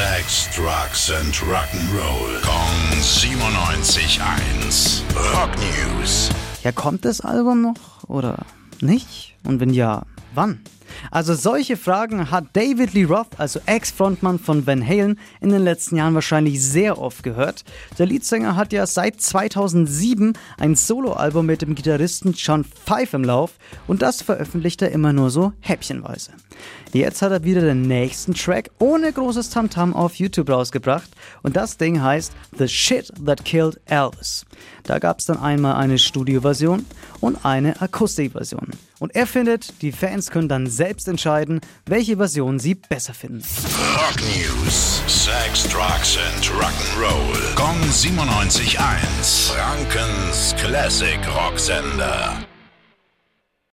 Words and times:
Sex, 0.00 0.48
Drugs 0.56 1.10
and 1.10 1.34
Rock'n'Roll. 1.42 2.40
Kong 2.40 3.02
97.1. 3.02 5.02
Rock 5.34 5.50
News. 5.58 6.30
Ja, 6.62 6.72
kommt 6.72 7.04
das 7.04 7.20
Album 7.20 7.60
noch 7.60 8.08
oder 8.08 8.46
nicht? 8.80 9.34
Und 9.44 9.60
wenn 9.60 9.74
ja, 9.74 10.06
wann? 10.34 10.62
Also 11.10 11.34
solche 11.34 11.76
Fragen 11.76 12.30
hat 12.30 12.44
David 12.52 12.94
Lee 12.94 13.04
Roth, 13.04 13.38
also 13.38 13.60
Ex-Frontmann 13.66 14.38
von 14.38 14.66
Van 14.66 14.86
Halen, 14.86 15.18
in 15.40 15.50
den 15.50 15.62
letzten 15.62 15.96
Jahren 15.96 16.14
wahrscheinlich 16.14 16.62
sehr 16.62 16.98
oft 16.98 17.22
gehört. 17.22 17.64
Der 17.98 18.06
Leadsänger 18.06 18.56
hat 18.56 18.72
ja 18.72 18.86
seit 18.86 19.20
2007 19.20 20.34
ein 20.58 20.74
Soloalbum 20.74 21.46
mit 21.46 21.62
dem 21.62 21.74
Gitarristen 21.74 22.32
John 22.32 22.64
Five 22.64 23.14
im 23.14 23.24
Lauf 23.24 23.52
und 23.86 24.02
das 24.02 24.22
veröffentlicht 24.22 24.82
er 24.82 24.92
immer 24.92 25.12
nur 25.12 25.30
so 25.30 25.52
häppchenweise. 25.60 26.32
Jetzt 26.92 27.22
hat 27.22 27.30
er 27.30 27.44
wieder 27.44 27.60
den 27.60 27.82
nächsten 27.82 28.34
Track 28.34 28.70
ohne 28.80 29.12
großes 29.12 29.50
Tamtam 29.50 29.94
auf 29.94 30.16
YouTube 30.16 30.50
rausgebracht 30.50 31.08
und 31.42 31.56
das 31.56 31.76
Ding 31.76 32.02
heißt 32.02 32.32
The 32.58 32.66
Shit 32.66 33.12
That 33.24 33.44
Killed 33.44 33.80
Elvis. 33.86 34.44
Da 34.84 34.98
gab 34.98 35.20
es 35.20 35.26
dann 35.26 35.38
einmal 35.38 35.76
eine 35.76 35.98
Studioversion 35.98 36.84
und 37.20 37.44
eine 37.44 37.80
Akustikversion. 37.80 38.70
Und 38.98 39.14
er 39.14 39.26
findet, 39.26 39.80
die 39.82 39.92
Fans 39.92 40.30
können 40.30 40.48
dann 40.48 40.66
selbst 40.66 40.89
entscheiden, 41.08 41.60
welche 41.86 42.16
Version 42.16 42.58
sie 42.58 42.74
besser 42.74 43.14
finden. 43.14 43.42
Rock 43.96 44.20
News. 44.20 45.02
Sex, 45.06 45.64
Drugs 45.64 46.18
and 46.18 46.50
Rock'n'Roll. 46.50 47.54
Kong 47.54 47.80
97.1. 47.90 49.52
Frankens 49.52 50.54
Classic 50.56 51.18
Rocksender. 51.34 52.49